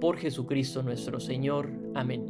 [0.00, 1.70] por Jesucristo nuestro Señor.
[1.94, 2.26] Amén.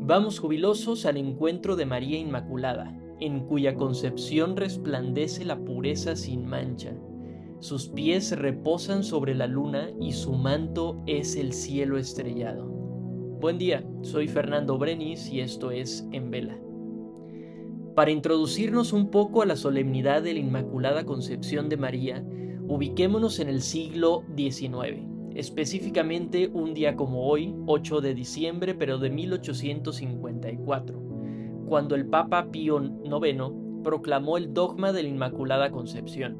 [0.00, 6.94] Vamos jubilosos al encuentro de María Inmaculada, en cuya concepción resplandece la pureza sin mancha.
[7.60, 12.66] Sus pies reposan sobre la luna y su manto es el cielo estrellado.
[12.66, 16.58] Buen día, soy Fernando Brenis y esto es En Vela.
[17.94, 22.24] Para introducirnos un poco a la solemnidad de la Inmaculada Concepción de María,
[22.66, 29.10] ubiquémonos en el siglo XIX específicamente un día como hoy, 8 de diciembre, pero de
[29.10, 31.02] 1854,
[31.66, 36.36] cuando el Papa Pío IX proclamó el dogma de la Inmaculada Concepción,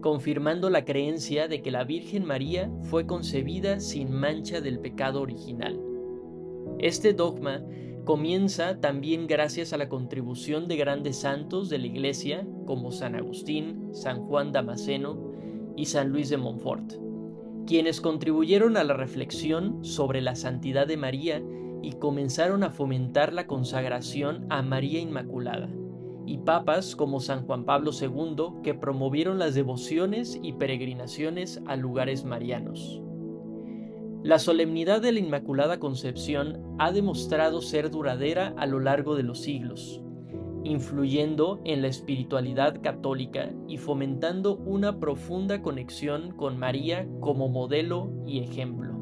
[0.00, 5.80] confirmando la creencia de que la Virgen María fue concebida sin mancha del pecado original.
[6.78, 7.62] Este dogma
[8.04, 13.90] comienza también gracias a la contribución de grandes santos de la Iglesia como San Agustín,
[13.92, 15.32] San Juan Damasceno
[15.76, 16.94] y San Luis de Montfort
[17.66, 21.42] quienes contribuyeron a la reflexión sobre la santidad de María
[21.82, 25.68] y comenzaron a fomentar la consagración a María Inmaculada,
[26.26, 32.24] y papas como San Juan Pablo II que promovieron las devociones y peregrinaciones a lugares
[32.24, 33.02] marianos.
[34.22, 39.40] La solemnidad de la Inmaculada Concepción ha demostrado ser duradera a lo largo de los
[39.40, 40.00] siglos,
[40.64, 48.40] influyendo en la espiritualidad católica y fomentando una profunda conexión con María como modelo y
[48.40, 48.92] ejemplo.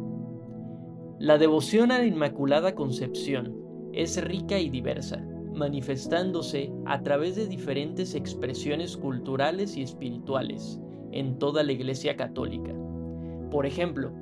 [1.19, 3.55] La devoción a la Inmaculada Concepción
[3.93, 10.81] es rica y diversa, manifestándose a través de diferentes expresiones culturales y espirituales
[11.13, 12.73] en toda la Iglesia Católica.
[13.51, 14.13] Por ejemplo,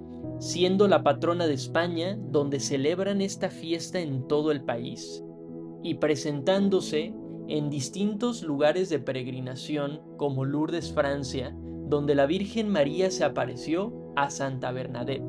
[0.41, 5.23] siendo la patrona de España, donde celebran esta fiesta en todo el país,
[5.83, 7.15] y presentándose
[7.49, 11.57] en distintos lugares de peregrinación como Lourdes, Francia,
[11.89, 15.25] donde la Virgen María se apareció a Santa Bernadette,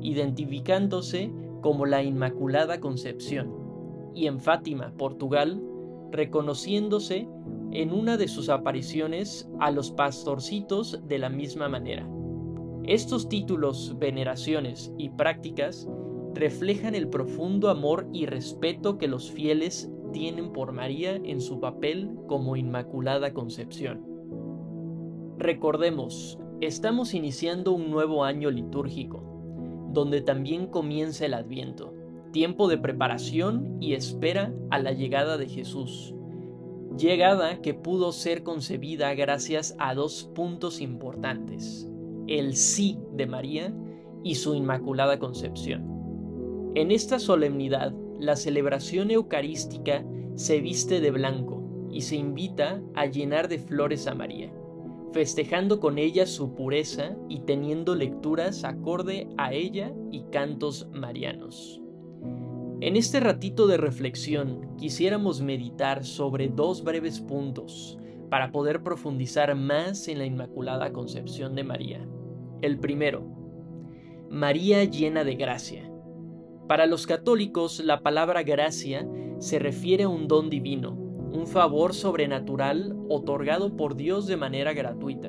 [0.00, 1.30] identificándose
[1.60, 3.52] como la Inmaculada Concepción,
[4.14, 5.62] y en Fátima, Portugal,
[6.10, 7.28] reconociéndose
[7.72, 12.08] en una de sus apariciones a los pastorcitos de la misma manera.
[12.84, 15.86] Estos títulos, veneraciones y prácticas
[16.34, 22.10] reflejan el profundo amor y respeto que los fieles tienen por María en su papel
[22.28, 24.06] como Inmaculada Concepción.
[25.38, 31.94] Recordemos, estamos iniciando un nuevo año litúrgico, donde también comienza el Adviento,
[32.32, 36.14] tiempo de preparación y espera a la llegada de Jesús,
[36.96, 41.88] llegada que pudo ser concebida gracias a dos puntos importantes,
[42.26, 43.74] el sí de María
[44.22, 45.90] y su Inmaculada Concepción.
[46.74, 47.92] En esta solemnidad
[48.22, 50.04] la celebración eucarística
[50.36, 54.52] se viste de blanco y se invita a llenar de flores a María,
[55.12, 61.82] festejando con ella su pureza y teniendo lecturas acorde a ella y cantos marianos.
[62.80, 67.98] En este ratito de reflexión quisiéramos meditar sobre dos breves puntos
[68.30, 72.08] para poder profundizar más en la Inmaculada Concepción de María.
[72.60, 73.26] El primero,
[74.30, 75.91] María llena de gracia.
[76.68, 79.08] Para los católicos, la palabra gracia
[79.38, 80.92] se refiere a un don divino,
[81.32, 85.28] un favor sobrenatural otorgado por Dios de manera gratuita.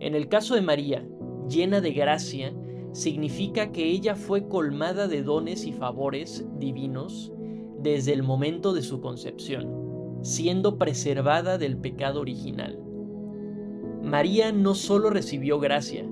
[0.00, 1.06] En el caso de María,
[1.48, 2.54] llena de gracia,
[2.92, 7.32] significa que ella fue colmada de dones y favores divinos
[7.80, 12.78] desde el momento de su concepción, siendo preservada del pecado original.
[14.02, 16.08] María no solo recibió gracia,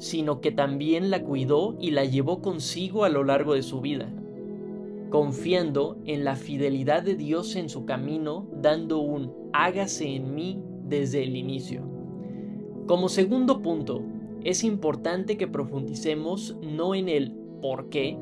[0.00, 4.10] sino que también la cuidó y la llevó consigo a lo largo de su vida,
[5.10, 11.22] confiando en la fidelidad de Dios en su camino, dando un hágase en mí desde
[11.22, 11.82] el inicio.
[12.86, 14.02] Como segundo punto,
[14.42, 18.18] es importante que profundicemos no en el por qué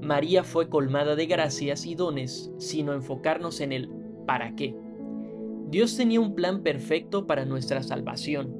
[0.00, 3.90] María fue colmada de gracias y dones, sino enfocarnos en el
[4.24, 4.76] para qué.
[5.68, 8.54] Dios tenía un plan perfecto para nuestra salvación,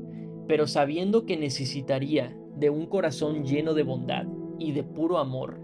[0.49, 4.27] pero sabiendo que necesitaría de un corazón lleno de bondad
[4.59, 5.61] y de puro amor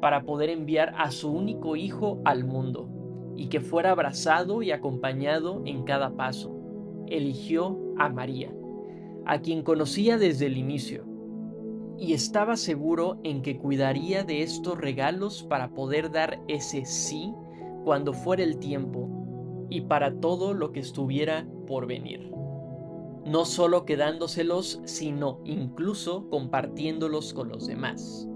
[0.00, 2.88] para poder enviar a su único Hijo al mundo
[3.36, 6.54] y que fuera abrazado y acompañado en cada paso.
[7.06, 8.52] Eligió a María,
[9.26, 11.04] a quien conocía desde el inicio.
[11.98, 17.32] y estaba seguro en que cuidaría de estos regalos para poder dar ese sí
[17.84, 19.08] cuando fuera el tiempo
[19.70, 22.33] y para todo lo que estuviera por venir.
[23.26, 28.28] No solo quedándoselos, sino incluso compartiéndolos con los demás.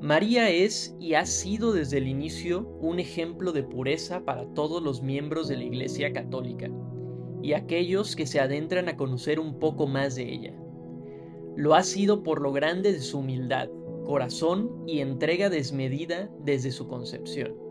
[0.00, 5.02] María es y ha sido desde el inicio un ejemplo de pureza para todos los
[5.02, 6.70] miembros de la Iglesia Católica
[7.42, 10.54] y aquellos que se adentran a conocer un poco más de ella.
[11.56, 13.68] Lo ha sido por lo grande de su humildad,
[14.04, 17.67] corazón y entrega desmedida desde su concepción.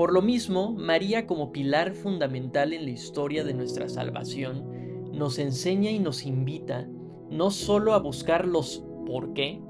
[0.00, 4.64] Por lo mismo, María como pilar fundamental en la historia de nuestra salvación,
[5.12, 6.88] nos enseña y nos invita
[7.28, 9.60] no solo a buscar los por qué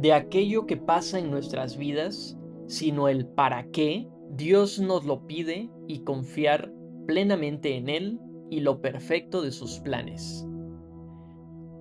[0.00, 5.70] de aquello que pasa en nuestras vidas, sino el para qué Dios nos lo pide
[5.86, 6.72] y confiar
[7.06, 8.18] plenamente en Él
[8.50, 10.44] y lo perfecto de sus planes.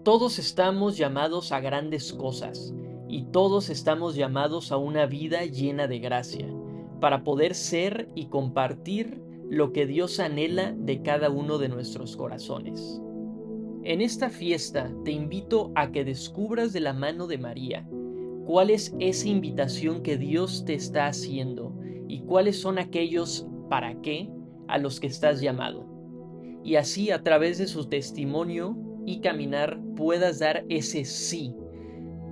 [0.04, 2.76] Todos estamos llamados a grandes cosas
[3.08, 6.48] y todos estamos llamados a una vida llena de gracia,
[7.00, 13.02] para poder ser y compartir lo que Dios anhela de cada uno de nuestros corazones.
[13.84, 17.88] En esta fiesta te invito a que descubras de la mano de María
[18.46, 21.74] cuál es esa invitación que Dios te está haciendo
[22.08, 24.30] y cuáles son aquellos para qué
[24.68, 25.86] a los que estás llamado.
[26.64, 28.76] Y así a través de su testimonio
[29.06, 31.54] y caminar puedas dar ese sí,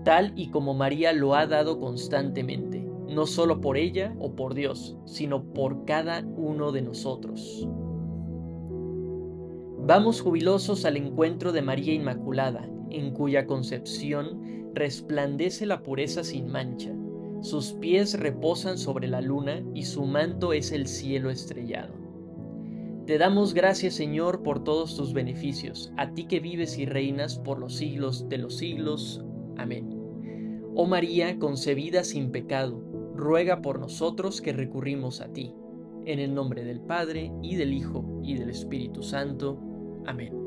[0.04, 2.83] tal y como María lo ha dado constantemente,
[3.14, 7.68] no solo por ella o por Dios, sino por cada uno de nosotros.
[9.86, 16.96] Vamos jubilosos al encuentro de María Inmaculada, en cuya concepción resplandece la pureza sin mancha.
[17.42, 21.94] Sus pies reposan sobre la luna y su manto es el cielo estrellado.
[23.06, 27.60] Te damos gracias, Señor, por todos tus beneficios, a ti que vives y reinas por
[27.60, 29.22] los siglos de los siglos.
[29.58, 30.00] Amén.
[30.76, 32.82] Oh María, concebida sin pecado,
[33.16, 35.54] ruega por nosotros que recurrimos a ti.
[36.06, 39.60] En el nombre del Padre, y del Hijo, y del Espíritu Santo.
[40.06, 40.43] Amén.